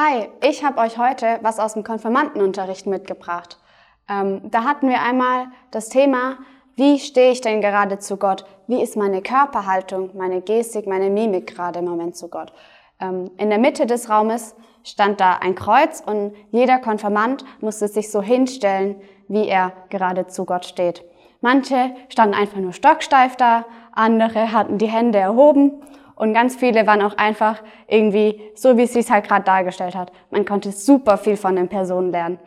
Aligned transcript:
Hi, 0.00 0.28
ich 0.48 0.62
habe 0.62 0.78
euch 0.78 0.96
heute 0.96 1.40
was 1.42 1.58
aus 1.58 1.72
dem 1.72 1.82
Konfirmandenunterricht 1.82 2.86
mitgebracht. 2.86 3.58
Ähm, 4.08 4.42
da 4.48 4.62
hatten 4.62 4.88
wir 4.88 5.02
einmal 5.02 5.46
das 5.72 5.88
Thema, 5.88 6.36
wie 6.76 7.00
stehe 7.00 7.32
ich 7.32 7.40
denn 7.40 7.60
gerade 7.60 7.98
zu 7.98 8.16
Gott? 8.16 8.44
Wie 8.68 8.80
ist 8.80 8.96
meine 8.96 9.22
Körperhaltung, 9.22 10.10
meine 10.16 10.40
Gestik, 10.40 10.86
meine 10.86 11.10
Mimik 11.10 11.52
gerade 11.52 11.80
im 11.80 11.86
Moment 11.86 12.16
zu 12.16 12.28
Gott? 12.28 12.52
Ähm, 13.00 13.32
in 13.38 13.50
der 13.50 13.58
Mitte 13.58 13.86
des 13.86 14.08
Raumes 14.08 14.54
stand 14.84 15.20
da 15.20 15.32
ein 15.38 15.56
Kreuz 15.56 16.00
und 16.06 16.32
jeder 16.52 16.78
Konfirmand 16.78 17.44
musste 17.60 17.88
sich 17.88 18.12
so 18.12 18.22
hinstellen, 18.22 19.00
wie 19.26 19.48
er 19.48 19.72
gerade 19.88 20.28
zu 20.28 20.44
Gott 20.44 20.64
steht. 20.64 21.02
Manche 21.40 21.90
standen 22.08 22.36
einfach 22.36 22.58
nur 22.58 22.72
stocksteif 22.72 23.34
da, 23.34 23.64
andere 23.90 24.52
hatten 24.52 24.78
die 24.78 24.86
Hände 24.86 25.18
erhoben 25.18 25.82
und 26.18 26.34
ganz 26.34 26.56
viele 26.56 26.84
waren 26.88 27.00
auch 27.00 27.16
einfach 27.16 27.62
irgendwie 27.86 28.40
so, 28.56 28.76
wie 28.76 28.86
sie 28.86 28.98
es 28.98 29.10
halt 29.10 29.28
gerade 29.28 29.44
dargestellt 29.44 29.94
hat. 29.94 30.10
Man 30.30 30.44
konnte 30.44 30.72
super 30.72 31.16
viel 31.16 31.36
von 31.36 31.54
den 31.54 31.68
Personen 31.68 32.10
lernen. 32.10 32.40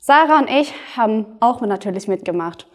Sarah 0.00 0.40
und 0.40 0.50
ich 0.50 0.74
haben 0.96 1.26
auch 1.38 1.60
natürlich 1.60 2.08
mitgemacht. 2.08 2.66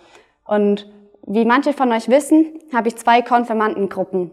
Und 0.45 0.89
wie 1.27 1.43
manche 1.43 1.73
von 1.73 1.91
euch 1.91 2.07
wissen, 2.07 2.59
habe 2.73 2.87
ich 2.87 2.95
zwei 2.95 3.21
Konfirmandengruppen. 3.21 4.31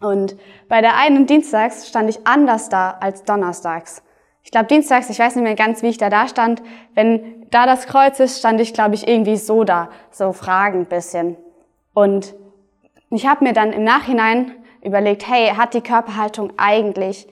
Und 0.00 0.36
bei 0.68 0.82
der 0.82 0.98
einen 0.98 1.24
Dienstags 1.24 1.88
stand 1.88 2.10
ich 2.10 2.26
anders 2.26 2.68
da 2.68 2.98
als 3.00 3.24
donnerstags. 3.24 4.02
Ich 4.42 4.50
glaube 4.50 4.66
Dienstags, 4.66 5.08
ich 5.08 5.18
weiß 5.18 5.36
nicht 5.36 5.44
mehr 5.44 5.54
ganz, 5.54 5.82
wie 5.82 5.88
ich 5.88 5.98
da 5.98 6.10
da 6.10 6.28
stand. 6.28 6.62
Wenn 6.94 7.46
da 7.50 7.64
das 7.64 7.86
Kreuz 7.86 8.20
ist, 8.20 8.38
stand 8.40 8.60
ich, 8.60 8.74
glaube 8.74 8.94
ich, 8.94 9.08
irgendwie 9.08 9.38
so 9.38 9.64
da, 9.64 9.88
so 10.10 10.34
fragend 10.34 10.90
bisschen. 10.90 11.38
Und 11.94 12.34
ich 13.08 13.26
habe 13.26 13.44
mir 13.44 13.54
dann 13.54 13.72
im 13.72 13.84
Nachhinein 13.84 14.52
überlegt, 14.86 15.28
hey, 15.28 15.48
hat 15.48 15.74
die 15.74 15.80
Körperhaltung 15.80 16.52
eigentlich 16.56 17.26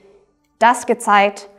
das 0.59 0.85
gezeigt, 0.85 1.49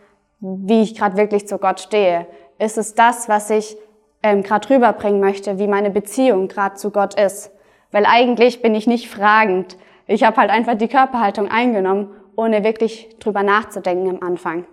wie 0.40 0.82
ich 0.82 0.94
gerade 0.94 1.16
wirklich 1.16 1.48
zu 1.48 1.58
Gott 1.58 1.80
stehe? 1.80 2.26
Ist 2.58 2.78
es 2.78 2.94
das, 2.94 3.28
was 3.28 3.50
ich 3.50 3.76
ähm, 4.22 4.42
gerade 4.42 4.68
rüberbringen 4.70 5.20
möchte, 5.20 5.58
wie 5.58 5.66
meine 5.66 5.90
Beziehung 5.90 6.48
gerade 6.48 6.76
zu 6.76 6.90
Gott 6.90 7.18
ist? 7.18 7.50
Weil 7.92 8.06
eigentlich 8.06 8.62
bin 8.62 8.74
ich 8.74 8.86
nicht 8.86 9.08
fragend. 9.08 9.76
Ich 10.06 10.22
habe 10.22 10.36
halt 10.36 10.50
einfach 10.50 10.74
die 10.74 10.88
Körperhaltung 10.88 11.48
eingenommen, 11.48 12.14
ohne 12.36 12.62
wirklich 12.62 13.16
drüber 13.18 13.42
nachzudenken 13.42 14.10
am 14.10 14.26
Anfang. 14.26 14.66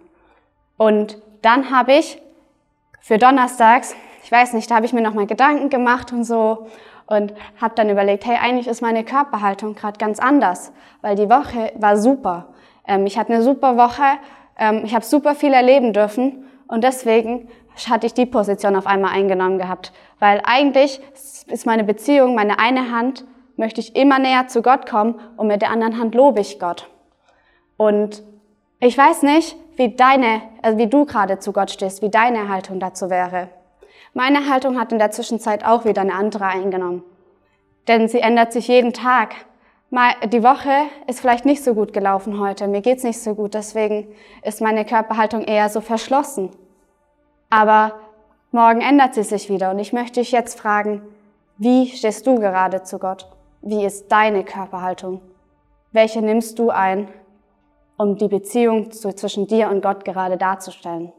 Und 0.77 1.21
dann 1.41 1.71
habe 1.71 1.93
ich 1.93 2.21
für 2.99 3.17
Donnerstags, 3.17 3.95
ich 4.23 4.31
weiß 4.31 4.53
nicht, 4.53 4.69
da 4.69 4.75
habe 4.75 4.85
ich 4.85 4.93
mir 4.93 5.01
nochmal 5.01 5.27
Gedanken 5.27 5.69
gemacht 5.69 6.11
und 6.11 6.23
so 6.23 6.67
und 7.05 7.33
habe 7.59 7.75
dann 7.75 7.89
überlegt, 7.89 8.25
hey, 8.25 8.37
eigentlich 8.41 8.67
ist 8.67 8.81
meine 8.81 9.03
Körperhaltung 9.03 9.75
gerade 9.75 9.97
ganz 9.97 10.19
anders, 10.19 10.71
weil 11.01 11.15
die 11.15 11.29
Woche 11.29 11.71
war 11.77 11.97
super. 11.97 12.47
Ähm, 12.87 13.05
ich 13.05 13.17
hatte 13.17 13.33
eine 13.33 13.43
super 13.43 13.77
Woche, 13.77 14.03
ähm, 14.57 14.81
ich 14.85 14.93
habe 14.93 15.05
super 15.05 15.35
viel 15.35 15.53
erleben 15.53 15.93
dürfen 15.93 16.45
und 16.67 16.83
deswegen 16.83 17.49
hatte 17.89 18.05
ich 18.05 18.13
die 18.13 18.25
Position 18.25 18.75
auf 18.75 18.87
einmal 18.87 19.11
eingenommen 19.11 19.57
gehabt, 19.57 19.91
weil 20.19 20.41
eigentlich 20.45 21.01
ist 21.47 21.65
meine 21.65 21.83
Beziehung, 21.83 22.35
meine 22.35 22.59
eine 22.59 22.91
Hand, 22.91 23.25
möchte 23.55 23.81
ich 23.81 23.95
immer 23.95 24.19
näher 24.19 24.47
zu 24.47 24.61
Gott 24.61 24.89
kommen 24.89 25.19
und 25.37 25.47
mit 25.47 25.61
der 25.61 25.69
anderen 25.69 25.99
Hand 25.99 26.15
lobe 26.15 26.39
ich 26.39 26.59
Gott. 26.59 26.89
Und 27.77 28.23
ich 28.79 28.97
weiß 28.97 29.23
nicht, 29.23 29.55
wie 29.75 29.95
deine, 29.95 30.41
also 30.61 30.77
wie 30.77 30.87
du 30.87 31.05
gerade 31.05 31.39
zu 31.39 31.53
Gott 31.53 31.71
stehst, 31.71 32.01
wie 32.01 32.09
deine 32.09 32.49
Haltung 32.49 32.79
dazu 32.79 33.09
wäre. 33.09 33.49
Meine 34.13 34.47
Haltung 34.47 34.79
hat 34.79 34.91
in 34.91 34.99
der 34.99 35.09
Zwischenzeit 35.09 35.65
auch 35.65 35.85
wieder 35.85 36.01
eine 36.01 36.13
andere 36.13 36.45
eingenommen. 36.45 37.03
Denn 37.87 38.07
sie 38.07 38.19
ändert 38.19 38.53
sich 38.53 38.67
jeden 38.67 38.93
Tag. 38.93 39.33
Die 40.31 40.43
Woche 40.43 40.71
ist 41.07 41.19
vielleicht 41.19 41.45
nicht 41.45 41.63
so 41.63 41.73
gut 41.73 41.93
gelaufen 41.93 42.39
heute, 42.39 42.67
mir 42.67 42.81
geht's 42.81 43.03
nicht 43.03 43.19
so 43.19 43.35
gut, 43.35 43.53
deswegen 43.53 44.07
ist 44.41 44.61
meine 44.61 44.85
Körperhaltung 44.85 45.43
eher 45.43 45.69
so 45.69 45.81
verschlossen. 45.81 46.49
Aber 47.51 47.93
morgen 48.51 48.81
ändert 48.81 49.13
sie 49.13 49.23
sich 49.23 49.49
wieder 49.49 49.69
und 49.69 49.77
ich 49.77 49.93
möchte 49.93 50.19
dich 50.19 50.31
jetzt 50.31 50.59
fragen, 50.59 51.03
wie 51.57 51.87
stehst 51.87 52.25
du 52.25 52.39
gerade 52.39 52.81
zu 52.81 52.97
Gott? 52.97 53.27
Wie 53.61 53.85
ist 53.85 54.11
deine 54.11 54.43
Körperhaltung? 54.43 55.21
Welche 55.91 56.23
nimmst 56.23 56.57
du 56.57 56.71
ein, 56.71 57.07
um 57.97 58.17
die 58.17 58.27
Beziehung 58.27 58.91
zwischen 58.91 59.45
dir 59.45 59.69
und 59.69 59.83
Gott 59.83 60.05
gerade 60.05 60.37
darzustellen? 60.37 61.13